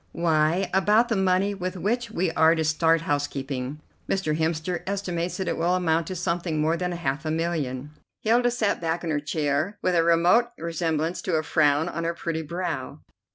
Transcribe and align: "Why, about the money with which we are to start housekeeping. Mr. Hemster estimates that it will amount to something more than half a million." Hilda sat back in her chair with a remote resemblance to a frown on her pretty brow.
"Why, 0.13 0.67
about 0.73 1.09
the 1.09 1.15
money 1.15 1.53
with 1.53 1.77
which 1.77 2.09
we 2.09 2.31
are 2.31 2.55
to 2.55 2.63
start 2.63 3.01
housekeeping. 3.01 3.81
Mr. 4.09 4.35
Hemster 4.35 4.81
estimates 4.87 5.37
that 5.37 5.47
it 5.47 5.59
will 5.59 5.75
amount 5.75 6.07
to 6.07 6.15
something 6.15 6.59
more 6.59 6.75
than 6.75 6.91
half 6.93 7.23
a 7.23 7.29
million." 7.29 7.91
Hilda 8.21 8.49
sat 8.49 8.81
back 8.81 9.03
in 9.03 9.11
her 9.11 9.19
chair 9.19 9.77
with 9.83 9.93
a 9.93 10.03
remote 10.03 10.47
resemblance 10.57 11.21
to 11.21 11.35
a 11.35 11.43
frown 11.43 11.87
on 11.87 12.03
her 12.03 12.15
pretty 12.15 12.41
brow. 12.41 13.01